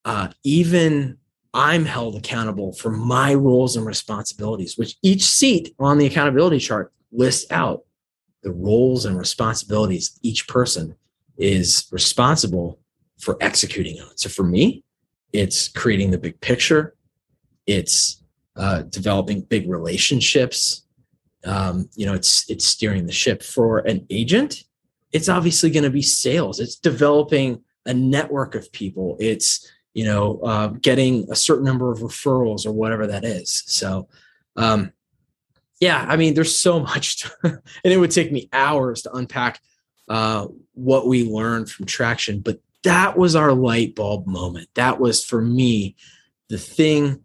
uh, 0.03 0.29
even 0.43 1.17
I'm 1.53 1.85
held 1.85 2.15
accountable 2.15 2.73
for 2.73 2.91
my 2.91 3.33
roles 3.33 3.75
and 3.75 3.85
responsibilities, 3.85 4.77
which 4.77 4.97
each 5.01 5.23
seat 5.23 5.73
on 5.79 5.97
the 5.97 6.05
accountability 6.05 6.59
chart 6.59 6.91
lists 7.11 7.49
out 7.51 7.83
the 8.45 8.51
roles 8.51 9.05
and 9.05 9.17
responsibilities 9.17 10.17
each 10.21 10.47
person 10.47 10.95
is 11.37 11.87
responsible 11.91 12.79
for 13.19 13.37
executing 13.41 13.99
on. 13.99 14.15
So 14.15 14.29
for 14.29 14.43
me, 14.43 14.83
it's 15.33 15.67
creating 15.67 16.11
the 16.11 16.19
big 16.19 16.39
picture, 16.39 16.95
it's 17.65 18.23
uh, 18.55 18.83
developing 18.83 19.41
big 19.41 19.67
relationships. 19.67 20.83
Um, 21.43 21.89
you 21.95 22.05
know, 22.05 22.13
it's 22.13 22.49
it's 22.49 22.65
steering 22.65 23.07
the 23.07 23.11
ship. 23.11 23.41
For 23.43 23.79
an 23.79 24.05
agent, 24.11 24.63
it's 25.11 25.27
obviously 25.27 25.71
going 25.71 25.83
to 25.83 25.89
be 25.89 26.03
sales. 26.03 26.59
It's 26.59 26.75
developing 26.75 27.63
a 27.87 27.93
network 27.93 28.53
of 28.53 28.71
people. 28.71 29.17
It's 29.19 29.69
you 29.93 30.05
know 30.05 30.39
uh, 30.41 30.67
getting 30.67 31.27
a 31.31 31.35
certain 31.35 31.65
number 31.65 31.91
of 31.91 31.99
referrals 31.99 32.65
or 32.65 32.71
whatever 32.71 33.07
that 33.07 33.25
is. 33.25 33.63
So 33.65 34.07
um, 34.55 34.91
yeah, 35.79 36.05
I 36.07 36.15
mean, 36.15 36.33
there's 36.33 36.57
so 36.57 36.79
much, 36.91 37.19
to, 37.19 37.31
and 37.43 37.93
it 37.93 37.97
would 37.97 38.11
take 38.11 38.31
me 38.31 38.49
hours 38.53 39.03
to 39.03 39.13
unpack 39.13 39.59
uh, 40.07 40.47
what 40.73 41.07
we 41.07 41.29
learned 41.29 41.69
from 41.69 41.85
traction. 41.85 42.39
But 42.39 42.59
that 42.83 43.17
was 43.17 43.35
our 43.35 43.53
light 43.53 43.95
bulb 43.95 44.27
moment. 44.27 44.69
That 44.75 44.99
was 44.99 45.23
for 45.23 45.41
me 45.41 45.95
the 46.49 46.59
thing 46.59 47.21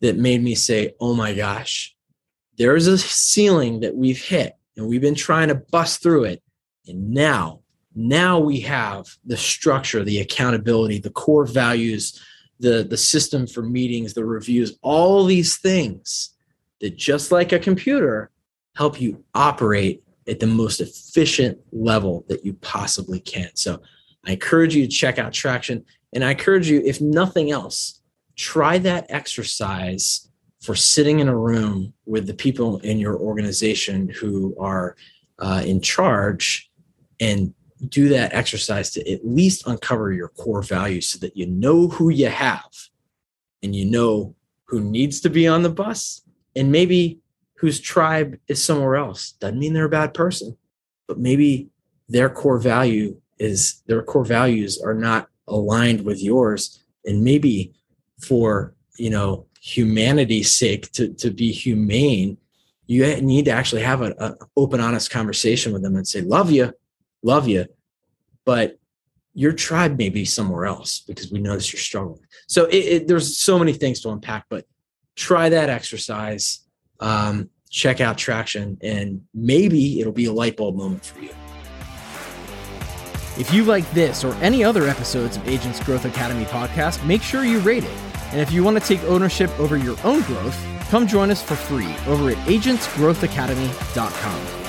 that 0.00 0.16
made 0.16 0.42
me 0.42 0.54
say, 0.54 0.94
oh 1.00 1.14
my 1.14 1.34
gosh, 1.34 1.94
there's 2.58 2.86
a 2.86 2.98
ceiling 2.98 3.80
that 3.80 3.96
we've 3.96 4.22
hit 4.22 4.54
and 4.76 4.88
we've 4.88 5.00
been 5.00 5.14
trying 5.14 5.48
to 5.48 5.54
bust 5.54 6.02
through 6.02 6.24
it. 6.24 6.42
And 6.86 7.10
now, 7.10 7.60
now 7.94 8.40
we 8.40 8.60
have 8.60 9.06
the 9.24 9.36
structure, 9.36 10.04
the 10.04 10.20
accountability, 10.20 10.98
the 10.98 11.10
core 11.10 11.46
values, 11.46 12.20
the, 12.58 12.82
the 12.82 12.96
system 12.96 13.46
for 13.46 13.62
meetings, 13.62 14.14
the 14.14 14.24
reviews, 14.24 14.76
all 14.82 15.24
these 15.24 15.56
things 15.56 16.33
that 16.80 16.96
just 16.96 17.32
like 17.32 17.52
a 17.52 17.58
computer 17.58 18.30
help 18.76 19.00
you 19.00 19.24
operate 19.34 20.02
at 20.26 20.40
the 20.40 20.46
most 20.46 20.80
efficient 20.80 21.58
level 21.72 22.24
that 22.28 22.44
you 22.44 22.54
possibly 22.54 23.20
can 23.20 23.50
so 23.54 23.80
I 24.26 24.32
encourage 24.32 24.74
you 24.74 24.86
to 24.86 24.88
check 24.88 25.18
out 25.18 25.32
Traction. 25.32 25.84
And 26.12 26.24
I 26.24 26.30
encourage 26.30 26.68
you, 26.68 26.80
if 26.84 27.00
nothing 27.00 27.50
else, 27.50 28.00
try 28.36 28.78
that 28.78 29.06
exercise 29.08 30.28
for 30.60 30.74
sitting 30.74 31.20
in 31.20 31.28
a 31.28 31.36
room 31.36 31.92
with 32.06 32.26
the 32.26 32.34
people 32.34 32.78
in 32.78 32.98
your 32.98 33.18
organization 33.18 34.08
who 34.08 34.56
are 34.58 34.96
uh, 35.38 35.62
in 35.64 35.80
charge 35.80 36.70
and 37.20 37.52
do 37.88 38.08
that 38.08 38.32
exercise 38.32 38.90
to 38.92 39.12
at 39.12 39.26
least 39.26 39.66
uncover 39.66 40.12
your 40.12 40.28
core 40.28 40.62
values 40.62 41.08
so 41.08 41.18
that 41.18 41.36
you 41.36 41.46
know 41.46 41.88
who 41.88 42.08
you 42.08 42.28
have 42.28 42.72
and 43.62 43.76
you 43.76 43.84
know 43.84 44.34
who 44.64 44.80
needs 44.80 45.20
to 45.20 45.28
be 45.28 45.46
on 45.46 45.62
the 45.62 45.68
bus 45.68 46.22
and 46.56 46.70
maybe 46.70 47.20
whose 47.56 47.80
tribe 47.80 48.38
is 48.48 48.62
somewhere 48.62 48.96
else. 48.96 49.32
Doesn't 49.32 49.58
mean 49.58 49.72
they're 49.72 49.86
a 49.86 49.90
bad 49.90 50.14
person, 50.14 50.56
but 51.08 51.18
maybe 51.18 51.68
their 52.08 52.28
core 52.28 52.58
value 52.58 53.20
is 53.38 53.82
their 53.86 54.02
core 54.02 54.24
values 54.24 54.80
are 54.82 54.94
not 54.94 55.28
aligned 55.48 56.04
with 56.04 56.22
yours. 56.22 56.82
And 57.04 57.22
maybe 57.22 57.74
for, 58.20 58.74
you 58.96 59.10
know, 59.10 59.46
humanity's 59.60 60.52
sake 60.52 60.90
to, 60.92 61.12
to 61.14 61.30
be 61.30 61.52
humane, 61.52 62.38
you 62.86 63.20
need 63.22 63.46
to 63.46 63.50
actually 63.50 63.82
have 63.82 64.02
an 64.02 64.14
open, 64.56 64.80
honest 64.80 65.10
conversation 65.10 65.72
with 65.72 65.82
them 65.82 65.96
and 65.96 66.06
say, 66.06 66.20
love 66.20 66.50
you, 66.50 66.72
love 67.22 67.48
you. 67.48 67.66
But 68.44 68.78
your 69.32 69.52
tribe 69.52 69.96
may 69.98 70.10
be 70.10 70.24
somewhere 70.24 70.66
else 70.66 71.00
because 71.00 71.32
we 71.32 71.40
notice 71.40 71.72
you're 71.72 71.80
struggling. 71.80 72.20
So 72.46 72.66
it, 72.66 72.76
it, 72.76 73.08
there's 73.08 73.38
so 73.38 73.58
many 73.58 73.72
things 73.72 74.00
to 74.02 74.10
unpack, 74.10 74.44
but 74.50 74.66
try 75.16 75.48
that 75.48 75.70
exercise. 75.70 76.60
Um, 77.00 77.50
check 77.70 78.00
out 78.00 78.16
Traction, 78.16 78.78
and 78.82 79.22
maybe 79.34 80.00
it'll 80.00 80.12
be 80.12 80.26
a 80.26 80.32
light 80.32 80.56
bulb 80.56 80.76
moment 80.76 81.04
for 81.04 81.20
you. 81.20 81.30
If 83.36 83.52
you 83.52 83.64
like 83.64 83.90
this 83.90 84.22
or 84.22 84.32
any 84.34 84.62
other 84.62 84.86
episodes 84.86 85.36
of 85.36 85.48
Agents 85.48 85.82
Growth 85.82 86.04
Academy 86.04 86.44
podcast, 86.44 87.04
make 87.04 87.20
sure 87.20 87.44
you 87.44 87.58
rate 87.60 87.82
it. 87.82 87.90
And 88.30 88.40
if 88.40 88.52
you 88.52 88.62
want 88.62 88.80
to 88.80 88.86
take 88.86 89.02
ownership 89.04 89.50
over 89.58 89.76
your 89.76 89.96
own 90.04 90.22
growth, 90.22 90.56
come 90.88 91.04
join 91.06 91.32
us 91.32 91.42
for 91.42 91.56
free 91.56 91.92
over 92.06 92.30
at 92.30 92.36
agentsgrowthacademy.com. 92.46 94.63